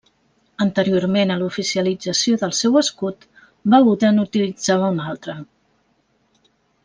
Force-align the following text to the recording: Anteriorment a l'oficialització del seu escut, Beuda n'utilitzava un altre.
Anteriorment 0.63 1.33
a 1.33 1.35
l'oficialització 1.41 2.39
del 2.43 2.55
seu 2.61 2.79
escut, 2.81 3.27
Beuda 3.75 4.11
n'utilitzava 4.17 4.89
un 4.95 4.99
altre. 5.13 5.37